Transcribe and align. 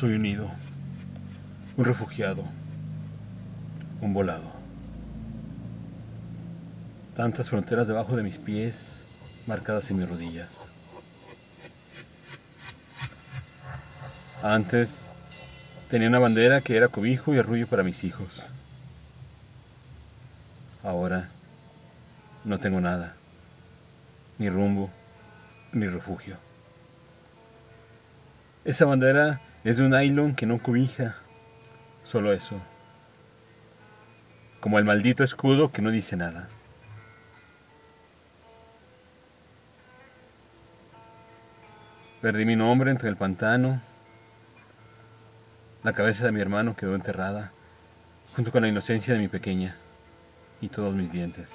Soy 0.00 0.14
un 0.14 0.50
un 1.76 1.84
refugiado, 1.84 2.42
un 4.00 4.14
volado. 4.14 4.50
Tantas 7.14 7.50
fronteras 7.50 7.86
debajo 7.86 8.16
de 8.16 8.22
mis 8.22 8.38
pies, 8.38 9.02
marcadas 9.46 9.90
en 9.90 9.98
mis 9.98 10.08
rodillas. 10.08 10.56
Antes 14.42 15.02
tenía 15.90 16.08
una 16.08 16.18
bandera 16.18 16.62
que 16.62 16.78
era 16.78 16.88
cobijo 16.88 17.34
y 17.34 17.38
arrullo 17.38 17.66
para 17.66 17.82
mis 17.82 18.02
hijos. 18.02 18.42
Ahora 20.82 21.28
no 22.46 22.58
tengo 22.58 22.80
nada, 22.80 23.16
ni 24.38 24.48
rumbo, 24.48 24.88
ni 25.72 25.86
refugio. 25.88 26.38
Esa 28.64 28.86
bandera 28.86 29.42
es 29.64 29.76
de 29.76 29.84
un 29.84 29.90
nylon 29.90 30.34
que 30.34 30.46
no 30.46 30.58
cobija, 30.58 31.16
solo 32.04 32.32
eso. 32.32 32.60
Como 34.60 34.78
el 34.78 34.84
maldito 34.84 35.24
escudo 35.24 35.72
que 35.72 35.82
no 35.82 35.90
dice 35.90 36.16
nada. 36.16 36.48
Perdí 42.22 42.44
mi 42.44 42.56
nombre 42.56 42.90
entre 42.90 43.08
el 43.08 43.16
pantano. 43.16 43.80
La 45.82 45.94
cabeza 45.94 46.24
de 46.24 46.32
mi 46.32 46.40
hermano 46.40 46.76
quedó 46.76 46.94
enterrada, 46.94 47.52
junto 48.36 48.52
con 48.52 48.62
la 48.62 48.68
inocencia 48.68 49.14
de 49.14 49.20
mi 49.20 49.28
pequeña 49.28 49.76
y 50.60 50.68
todos 50.68 50.94
mis 50.94 51.10
dientes. 51.10 51.48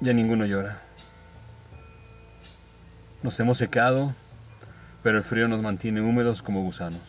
Ya 0.00 0.12
ninguno 0.12 0.46
llora. 0.46 0.89
Nos 3.22 3.38
hemos 3.38 3.58
secado, 3.58 4.14
pero 5.02 5.18
el 5.18 5.24
frío 5.24 5.46
nos 5.48 5.60
mantiene 5.60 6.00
húmedos 6.00 6.42
como 6.42 6.62
gusanos. 6.62 7.00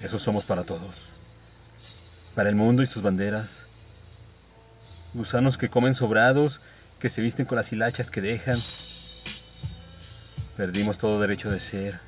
Eso 0.00 0.18
somos 0.18 0.44
para 0.44 0.64
todos. 0.64 0.94
Para 2.34 2.48
el 2.48 2.54
mundo 2.54 2.82
y 2.82 2.86
sus 2.86 3.02
banderas. 3.02 3.66
Gusanos 5.14 5.58
que 5.58 5.68
comen 5.68 5.94
sobrados, 5.94 6.60
que 7.00 7.10
se 7.10 7.20
visten 7.20 7.46
con 7.46 7.56
las 7.56 7.72
hilachas 7.72 8.10
que 8.10 8.20
dejan. 8.20 8.58
Perdimos 10.56 10.98
todo 10.98 11.20
derecho 11.20 11.50
de 11.50 11.60
ser. 11.60 12.00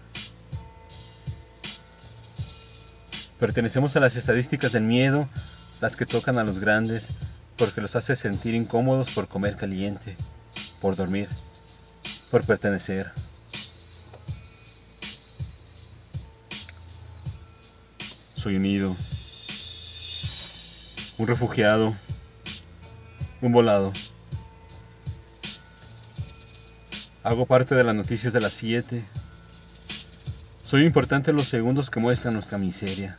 Pertenecemos 3.39 3.97
a 3.97 4.01
las 4.01 4.17
estadísticas 4.17 4.73
del 4.73 4.83
miedo, 4.83 5.29
las 5.81 5.97
que 5.97 6.05
tocan 6.05 6.39
a 6.39 6.45
los 6.45 6.59
grandes, 6.59 7.07
porque 7.61 7.83
los 7.83 7.95
hace 7.95 8.17
sentir 8.17 8.55
incómodos 8.55 9.13
por 9.13 9.29
comer 9.29 9.55
caliente, 9.55 10.17
por 10.81 10.97
dormir, 10.97 11.29
por 12.31 12.43
pertenecer. 12.47 13.13
Soy 18.35 18.57
unido, 18.57 18.97
un 21.19 21.27
refugiado, 21.27 21.95
un 23.43 23.53
volado. 23.53 23.93
Hago 27.23 27.45
parte 27.45 27.75
de 27.75 27.85
las 27.85 27.95
noticias 27.95 28.33
de 28.33 28.41
las 28.41 28.55
7. 28.55 29.05
Soy 30.63 30.87
importante 30.87 31.31
en 31.31 31.37
los 31.37 31.49
segundos 31.49 31.91
que 31.91 32.01
muestran 32.01 32.33
nuestra 32.33 32.57
miseria. 32.57 33.19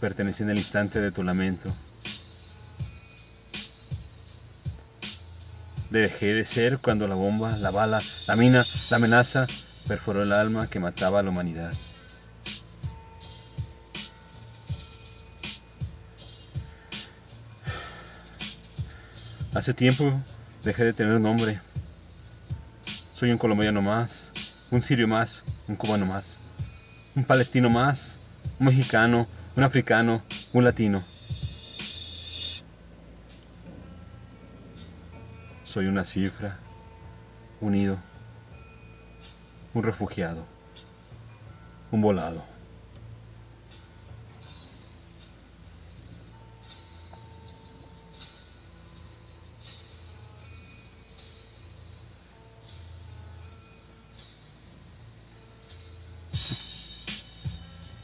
Pertenecí 0.00 0.44
en 0.44 0.48
el 0.48 0.56
instante 0.56 0.98
de 0.98 1.12
tu 1.12 1.22
lamento. 1.22 1.70
Dejé 5.92 6.32
de 6.32 6.46
ser 6.46 6.78
cuando 6.78 7.06
la 7.06 7.14
bomba, 7.14 7.54
la 7.58 7.70
bala, 7.70 8.00
la 8.26 8.36
mina, 8.36 8.64
la 8.90 8.96
amenaza 8.96 9.46
perforó 9.86 10.22
el 10.22 10.32
alma 10.32 10.66
que 10.66 10.80
mataba 10.80 11.20
a 11.20 11.22
la 11.22 11.28
humanidad. 11.28 11.70
Hace 19.54 19.74
tiempo 19.74 20.18
dejé 20.64 20.84
de 20.84 20.94
tener 20.94 21.20
nombre. 21.20 21.60
Soy 23.14 23.30
un 23.30 23.36
colombiano 23.36 23.82
más, 23.82 24.68
un 24.70 24.82
sirio 24.82 25.06
más, 25.06 25.42
un 25.68 25.76
cubano 25.76 26.06
más, 26.06 26.38
un 27.14 27.24
palestino 27.24 27.68
más, 27.68 28.14
un 28.58 28.68
mexicano, 28.68 29.28
un 29.54 29.62
africano, 29.62 30.22
un 30.54 30.64
latino. 30.64 31.11
Soy 35.72 35.86
una 35.86 36.04
cifra, 36.04 36.58
unido, 37.62 37.96
un 39.72 39.82
refugiado, 39.82 40.44
un 41.90 42.02
volado. 42.02 42.44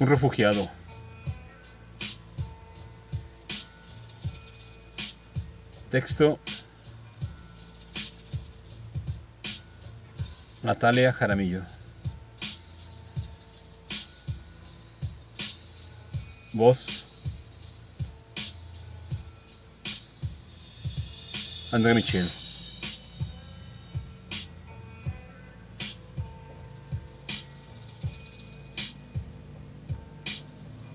Un 0.00 0.06
refugiado. 0.06 0.70
Texto 5.90 6.38
Natalia 10.62 11.12
Jaramillo. 11.12 11.62
Voz 16.54 16.78
André 21.72 21.94
Michel. 21.94 22.38